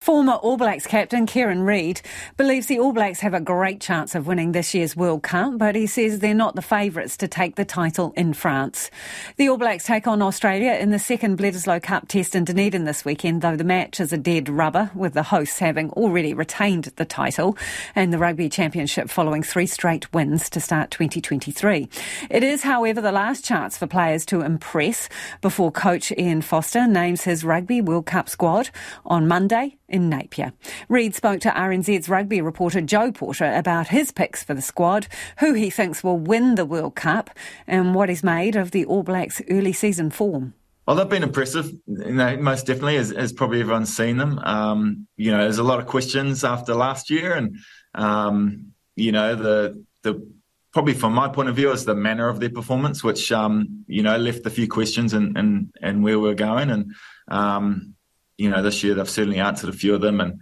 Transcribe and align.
Former 0.00 0.34
All 0.34 0.56
Blacks 0.56 0.86
captain 0.86 1.26
Kieran 1.26 1.62
Read 1.62 2.00
believes 2.36 2.68
the 2.68 2.78
All 2.78 2.92
Blacks 2.92 3.18
have 3.20 3.34
a 3.34 3.40
great 3.40 3.80
chance 3.80 4.14
of 4.14 4.28
winning 4.28 4.52
this 4.52 4.72
year's 4.72 4.94
World 4.94 5.24
Cup, 5.24 5.58
but 5.58 5.74
he 5.74 5.88
says 5.88 6.20
they're 6.20 6.32
not 6.32 6.54
the 6.54 6.62
favourites 6.62 7.16
to 7.16 7.26
take 7.26 7.56
the 7.56 7.64
title 7.64 8.12
in 8.16 8.32
France. 8.32 8.88
The 9.36 9.48
All 9.48 9.56
Blacks 9.56 9.84
take 9.84 10.06
on 10.06 10.22
Australia 10.22 10.74
in 10.74 10.90
the 10.90 11.00
second 11.00 11.38
Bledisloe 11.38 11.82
Cup 11.82 12.06
test 12.06 12.36
in 12.36 12.44
Dunedin 12.44 12.84
this 12.84 13.04
weekend, 13.04 13.42
though 13.42 13.56
the 13.56 13.64
match 13.64 13.98
is 13.98 14.12
a 14.12 14.18
dead 14.18 14.48
rubber, 14.48 14.92
with 14.94 15.14
the 15.14 15.24
hosts 15.24 15.58
having 15.58 15.90
already 15.90 16.34
retained 16.34 16.84
the 16.94 17.04
title 17.04 17.58
and 17.96 18.12
the 18.12 18.18
Rugby 18.18 18.48
Championship 18.48 19.10
following 19.10 19.42
three 19.42 19.66
straight 19.66 20.12
wins 20.12 20.48
to 20.50 20.60
start 20.60 20.92
2023. 20.92 21.88
It 22.30 22.44
is, 22.44 22.62
however, 22.62 23.00
the 23.00 23.10
last 23.10 23.44
chance 23.44 23.76
for 23.76 23.88
players 23.88 24.24
to 24.26 24.42
impress 24.42 25.08
before 25.40 25.72
coach 25.72 26.12
Ian 26.16 26.42
Foster 26.42 26.86
names 26.86 27.24
his 27.24 27.42
Rugby 27.42 27.80
World 27.80 28.06
Cup 28.06 28.28
squad 28.28 28.70
on 29.04 29.26
Monday 29.26 29.78
in 29.88 30.08
Napier. 30.08 30.52
Read 30.88 31.14
spoke 31.14 31.40
to 31.40 31.50
RNZ's 31.50 32.08
rugby 32.08 32.40
reporter 32.40 32.80
Joe 32.80 33.12
Porter 33.12 33.52
about 33.52 33.88
his 33.88 34.12
picks 34.12 34.42
for 34.42 34.54
the 34.54 34.62
squad, 34.62 35.06
who 35.38 35.54
he 35.54 35.70
thinks 35.70 36.02
will 36.02 36.18
win 36.18 36.54
the 36.54 36.64
World 36.64 36.94
Cup, 36.94 37.30
and 37.66 37.94
what 37.94 38.10
is 38.10 38.24
made 38.24 38.56
of 38.56 38.70
the 38.70 38.84
All 38.84 39.02
Blacks' 39.02 39.42
early 39.50 39.72
season 39.72 40.10
form. 40.10 40.54
Well, 40.86 40.94
they've 40.96 41.08
been 41.08 41.24
impressive, 41.24 41.72
you 41.86 42.12
know, 42.12 42.36
most 42.36 42.66
definitely, 42.66 42.96
as, 42.96 43.10
as 43.10 43.32
probably 43.32 43.60
everyone's 43.60 43.94
seen 43.94 44.18
them. 44.18 44.38
Um, 44.38 45.08
you 45.16 45.32
know, 45.32 45.38
there's 45.38 45.58
a 45.58 45.64
lot 45.64 45.80
of 45.80 45.86
questions 45.86 46.44
after 46.44 46.74
last 46.74 47.10
year, 47.10 47.34
and 47.34 47.56
um, 47.94 48.72
you 48.94 49.10
know, 49.10 49.34
the 49.34 49.84
the 50.02 50.24
probably 50.72 50.94
from 50.94 51.12
my 51.12 51.26
point 51.26 51.48
of 51.48 51.56
view 51.56 51.72
is 51.72 51.84
the 51.84 51.94
manner 51.94 52.28
of 52.28 52.38
their 52.38 52.50
performance, 52.50 53.02
which 53.02 53.32
um, 53.32 53.84
you 53.88 54.02
know 54.02 54.16
left 54.16 54.46
a 54.46 54.50
few 54.50 54.68
questions 54.68 55.12
and 55.12 55.36
and 55.36 55.74
and 55.82 56.04
where 56.04 56.20
we're 56.20 56.34
going, 56.34 56.70
and 56.70 56.94
um, 57.28 57.95
you 58.38 58.50
know, 58.50 58.62
this 58.62 58.82
year 58.82 58.94
they've 58.94 59.08
certainly 59.08 59.40
answered 59.40 59.70
a 59.70 59.76
few 59.76 59.94
of 59.94 60.00
them. 60.00 60.20
And 60.20 60.40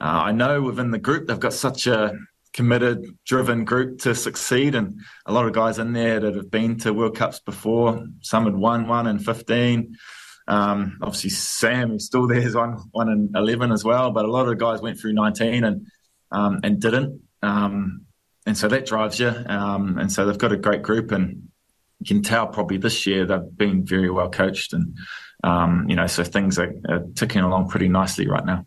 uh, 0.00 0.22
I 0.24 0.32
know 0.32 0.62
within 0.62 0.90
the 0.90 0.98
group 0.98 1.26
they've 1.26 1.38
got 1.38 1.52
such 1.52 1.86
a 1.86 2.12
committed, 2.52 3.04
driven 3.26 3.64
group 3.64 3.98
to 4.00 4.14
succeed, 4.14 4.74
and 4.74 5.00
a 5.26 5.32
lot 5.32 5.46
of 5.46 5.52
guys 5.52 5.78
in 5.78 5.92
there 5.92 6.20
that 6.20 6.34
have 6.34 6.50
been 6.50 6.78
to 6.78 6.94
World 6.94 7.16
Cups 7.16 7.40
before. 7.40 8.06
Some 8.20 8.44
had 8.44 8.54
won 8.54 8.88
one 8.88 9.06
in 9.06 9.18
fifteen. 9.18 9.96
Um, 10.46 10.98
obviously, 11.02 11.30
Sam 11.30 11.92
is 11.92 12.06
still 12.06 12.26
there, 12.26 12.40
has 12.42 12.54
won 12.54 12.78
one 12.92 13.08
in 13.08 13.32
eleven 13.34 13.72
as 13.72 13.84
well. 13.84 14.10
But 14.10 14.24
a 14.24 14.30
lot 14.30 14.48
of 14.48 14.58
guys 14.58 14.80
went 14.80 14.98
through 14.98 15.12
nineteen 15.12 15.64
and 15.64 15.86
um, 16.30 16.60
and 16.62 16.80
didn't. 16.80 17.22
Um, 17.42 18.06
and 18.46 18.56
so 18.56 18.68
that 18.68 18.86
drives 18.86 19.18
you. 19.18 19.28
Um, 19.28 19.98
and 19.98 20.12
so 20.12 20.26
they've 20.26 20.38
got 20.38 20.52
a 20.52 20.56
great 20.56 20.82
group, 20.82 21.12
and 21.12 21.48
you 22.08 22.14
can 22.14 22.22
tell 22.22 22.46
probably 22.46 22.76
this 22.76 23.06
year 23.06 23.24
they've 23.24 23.56
been 23.56 23.84
very 23.84 24.10
well 24.10 24.30
coached 24.30 24.72
and 24.72 24.96
um, 25.44 25.86
you 25.88 25.94
know, 25.94 26.06
so 26.06 26.24
things 26.24 26.58
are, 26.58 26.74
are, 26.88 27.04
ticking 27.14 27.42
along 27.42 27.68
pretty 27.68 27.88
nicely 27.88 28.26
right 28.26 28.46
now. 28.46 28.66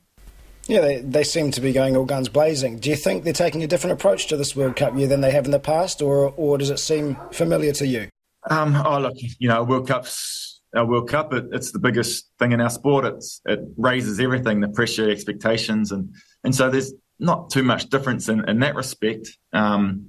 Yeah, 0.67 0.81
they, 0.81 1.01
they 1.01 1.23
seem 1.23 1.49
to 1.51 1.61
be 1.61 1.73
going 1.73 1.97
all 1.97 2.05
guns 2.05 2.29
blazing. 2.29 2.77
Do 2.77 2.89
you 2.89 2.95
think 2.95 3.23
they're 3.23 3.33
taking 3.33 3.63
a 3.63 3.67
different 3.67 3.93
approach 3.93 4.27
to 4.27 4.37
this 4.37 4.55
World 4.55 4.75
Cup 4.75 4.95
year 4.95 5.07
than 5.07 5.21
they 5.21 5.31
have 5.31 5.45
in 5.45 5.51
the 5.51 5.59
past, 5.59 6.01
or 6.01 6.33
or 6.35 6.57
does 6.57 6.69
it 6.69 6.77
seem 6.77 7.17
familiar 7.31 7.71
to 7.73 7.87
you? 7.87 8.09
Um, 8.49 8.75
oh, 8.75 8.99
look, 8.99 9.15
you 9.39 9.47
know, 9.47 9.63
World 9.63 9.87
Cup's 9.87 10.61
a 10.75 10.85
World 10.85 11.09
Cup. 11.09 11.33
It, 11.33 11.45
it's 11.51 11.71
the 11.71 11.79
biggest 11.79 12.29
thing 12.37 12.51
in 12.51 12.61
our 12.61 12.69
sport. 12.69 13.05
It's 13.05 13.41
it 13.45 13.59
raises 13.77 14.19
everything, 14.19 14.59
the 14.59 14.69
pressure, 14.69 15.09
expectations, 15.09 15.91
and 15.91 16.13
and 16.43 16.53
so 16.53 16.69
there's 16.69 16.93
not 17.17 17.49
too 17.49 17.63
much 17.63 17.89
difference 17.89 18.29
in, 18.29 18.47
in 18.47 18.59
that 18.59 18.75
respect. 18.75 19.29
Um, 19.53 20.05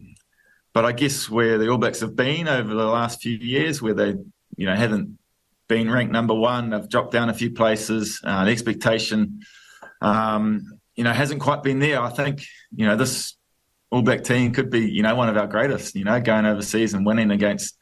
but 0.79 0.85
I 0.85 0.93
guess 0.93 1.29
where 1.29 1.59
the 1.59 1.69
All 1.71 1.77
Blacks 1.77 1.99
have 2.03 2.15
been 2.15 2.47
over 2.47 2.73
the 2.73 2.87
last 2.87 3.21
few 3.21 3.37
years, 3.37 3.83
where 3.83 3.95
they 3.95 4.15
you 4.57 4.67
know 4.67 4.77
haven't 4.77 5.19
been 5.67 5.91
ranked 5.91 6.13
number 6.13 6.35
one. 6.35 6.71
They've 6.71 6.89
dropped 6.89 7.11
down 7.11 7.31
a 7.31 7.35
few 7.35 7.51
places. 7.51 8.21
Uh, 8.23 8.45
the 8.45 8.53
expectation, 8.53 9.41
um, 10.01 10.79
you 10.95 11.03
know, 11.03 11.13
hasn't 11.13 11.41
quite 11.41 11.65
been 11.65 11.81
there. 11.81 12.01
I 12.01 12.11
think, 12.11 12.45
you 12.71 12.87
know, 12.87 12.95
this 12.95 13.35
All 13.91 14.03
Black 14.03 14.23
team 14.23 14.53
could 14.53 14.71
be, 14.71 14.89
you 14.89 15.03
know, 15.03 15.17
one 15.17 15.29
of 15.29 15.37
our 15.37 15.49
greatest, 15.49 15.97
you 15.97 16.05
know, 16.05 16.21
going 16.21 16.47
overseas 16.47 16.95
and 16.95 17.05
winning 17.05 17.33
against, 17.33 17.77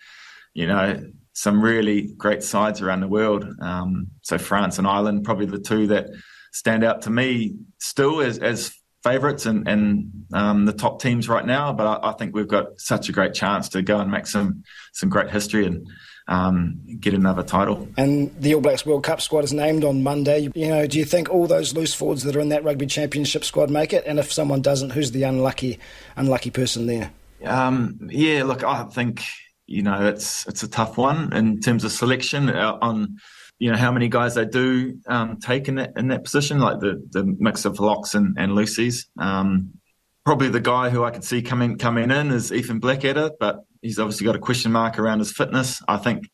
you 0.55 0.67
know, 0.67 0.99
some 1.35 1.61
really 1.61 2.15
great 2.17 2.43
sides 2.43 2.81
around 2.81 3.01
the 3.01 3.09
world. 3.09 3.45
Um, 3.61 4.07
so 4.23 4.39
France 4.39 4.79
and 4.79 4.87
Ireland, 4.87 5.25
probably 5.25 5.45
the 5.45 5.59
two 5.59 5.89
that 5.89 6.09
stand 6.51 6.83
out 6.83 7.03
to 7.03 7.11
me 7.11 7.57
still 7.79 8.23
as, 8.23 8.39
as 8.39 8.75
favourites 9.07 9.47
and, 9.47 9.69
and 9.69 10.13
um, 10.33 10.65
the 10.65 10.73
top 10.73 11.01
teams 11.01 11.29
right 11.29 11.47
now. 11.47 11.73
But 11.73 11.87
I, 11.87 12.11
I, 12.11 12.13
think 12.13 12.35
we've 12.35 12.49
got 12.49 12.81
such 12.81 13.09
a 13.09 13.13
great 13.13 13.35
chance 13.35 13.69
to 13.71 13.83
go 13.83 13.99
and 13.99 14.11
make 14.11 14.27
some 14.27 14.65
some 14.93 15.09
great 15.09 15.31
history 15.31 15.67
and 15.67 15.87
um, 16.29 16.81
get 16.99 17.15
another 17.15 17.43
title. 17.43 17.89
And 17.97 18.35
the 18.41 18.55
All 18.55 18.61
Blacks 18.61 18.85
World 18.85 19.05
Cup 19.05 19.21
squad 19.21 19.45
is 19.45 19.53
named 19.53 19.85
on 19.85 20.03
Monday. 20.03 20.49
You 20.55 20.69
know, 20.69 20.87
do 20.87 20.99
you 20.99 21.05
think 21.05 21.29
all 21.31 21.47
those 21.47 21.75
loose 21.75 21.95
forwards 21.95 22.25
that 22.25 22.35
are 22.35 22.41
in 22.41 22.49
that 22.49 22.65
Rugby 22.65 22.87
Championship 22.87 23.45
squad 23.45 23.71
make 23.71 23.93
it? 23.93 24.05
And 24.07 24.19
if 24.19 24.33
someone 24.33 24.63
doesn't, 24.63 24.91
who's 24.91 25.13
the 25.13 25.23
unlucky 25.23 25.79
unlucky 26.17 26.51
person 26.51 26.87
there? 26.87 27.13
Um, 27.45 27.99
yeah, 28.11 28.43
look, 28.45 28.65
I 28.65 28.85
think 28.85 29.25
you 29.67 29.83
know 29.83 30.09
it's 30.09 30.47
it's 30.47 30.63
a 30.63 30.69
tough 30.69 30.97
one 30.97 31.33
in 31.33 31.61
terms 31.61 31.85
of 31.85 31.93
selection 31.93 32.49
uh, 32.49 32.79
on 32.81 33.19
you 33.59 33.71
know 33.71 33.77
how 33.77 33.91
many 33.91 34.09
guys 34.09 34.35
they 34.35 34.45
do 34.45 34.99
um, 35.07 35.39
take 35.39 35.69
in 35.69 35.77
that 35.77 35.93
in 35.97 36.09
that 36.09 36.25
position, 36.25 36.59
like 36.59 36.81
the 36.81 37.03
the 37.11 37.25
mix 37.25 37.65
of 37.65 37.81
locks 37.81 38.15
and, 38.15 38.37
and 38.39 38.53
loosies. 38.53 39.07
Um, 39.19 39.73
probably 40.25 40.49
the 40.49 40.61
guy 40.61 40.91
who 40.91 41.05
I 41.05 41.11
could 41.11 41.25
see 41.25 41.41
coming 41.43 41.79
coming 41.79 42.11
in 42.11 42.31
is 42.31 42.53
Ethan 42.53 42.81
Blackadder, 42.81 43.31
but 43.41 43.65
he's 43.81 43.99
obviously 43.99 44.27
got 44.27 44.37
a 44.37 44.41
question 44.41 44.73
mark 44.73 44.99
around 44.99 45.21
his 45.21 45.33
fitness. 45.33 45.83
I 45.89 45.97
think 45.97 46.29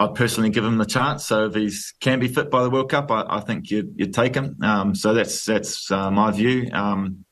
I'd 0.00 0.14
personally 0.14 0.50
give 0.50 0.64
him 0.64 0.76
the 0.76 0.84
chance. 0.84 1.24
So 1.24 1.46
if 1.46 1.54
he 1.54 1.72
can 2.00 2.20
be 2.20 2.28
fit 2.28 2.50
by 2.50 2.62
the 2.62 2.70
World 2.70 2.90
Cup, 2.90 3.10
I, 3.10 3.24
I 3.28 3.40
think 3.40 3.70
you'd, 3.70 3.94
you'd, 3.96 4.14
take 4.14 4.34
him. 4.34 4.56
Um, 4.62 4.94
so 4.94 5.14
that's 5.14 5.44
that's 5.44 5.90
uh, 5.90 6.10
my 6.10 6.30
view. 6.30 6.68
Um, 6.72 7.24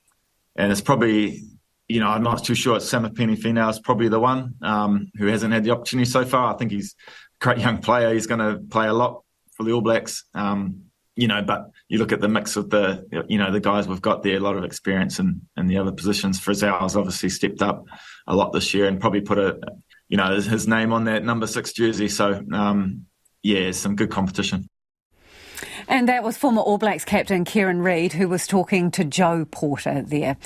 and 0.56 0.72
it's 0.72 0.80
probably, 0.80 1.42
you 1.86 2.00
know, 2.00 2.08
I'm 2.08 2.22
not 2.22 2.42
too 2.42 2.54
sure. 2.54 2.76
It's 2.76 2.90
Samipeni 2.90 3.36
Finau 3.38 3.70
is 3.70 3.78
probably 3.78 4.08
the 4.08 4.18
one 4.18 4.54
um, 4.62 5.10
who 5.16 5.26
hasn't 5.26 5.52
had 5.52 5.64
the 5.64 5.70
opportunity 5.70 6.10
so 6.10 6.24
far. 6.24 6.54
I 6.54 6.56
think 6.56 6.72
he's 6.72 6.94
a 7.40 7.44
great 7.44 7.58
young 7.58 7.78
player. 7.78 8.14
He's 8.14 8.26
going 8.26 8.40
to 8.40 8.58
play 8.68 8.88
a 8.88 8.94
lot 8.94 9.22
for 9.56 9.64
the 9.64 9.72
All 9.72 9.80
Blacks. 9.80 10.24
Um, 10.34 10.82
you 11.16 11.28
know, 11.28 11.42
but 11.42 11.70
you 11.88 11.98
look 11.98 12.12
at 12.12 12.20
the 12.20 12.28
mix 12.28 12.56
of 12.56 12.68
the, 12.68 13.06
you 13.26 13.38
know, 13.38 13.50
the 13.50 13.60
guys 13.60 13.88
we've 13.88 14.02
got 14.02 14.22
there, 14.22 14.36
a 14.36 14.40
lot 14.40 14.56
of 14.56 14.64
experience 14.64 15.18
in, 15.18 15.40
in 15.56 15.66
the 15.66 15.78
other 15.78 15.92
positions. 15.92 16.38
Frizell's 16.38 16.94
obviously 16.94 17.30
stepped 17.30 17.62
up 17.62 17.84
a 18.26 18.36
lot 18.36 18.52
this 18.52 18.74
year 18.74 18.86
and 18.86 19.00
probably 19.00 19.22
put 19.22 19.38
a, 19.38 19.58
you 20.08 20.18
know, 20.18 20.34
his 20.38 20.68
name 20.68 20.92
on 20.92 21.04
that 21.04 21.24
number 21.24 21.46
six 21.46 21.72
jersey. 21.72 22.08
So, 22.08 22.42
um, 22.52 23.06
yeah, 23.42 23.70
some 23.70 23.96
good 23.96 24.10
competition. 24.10 24.68
And 25.88 26.08
that 26.08 26.22
was 26.22 26.36
former 26.36 26.60
All 26.60 26.78
Blacks 26.78 27.04
captain 27.04 27.44
Kieran 27.44 27.80
Read, 27.80 28.12
who 28.12 28.28
was 28.28 28.46
talking 28.46 28.90
to 28.90 29.04
Joe 29.04 29.46
Porter 29.50 30.02
there. 30.02 30.36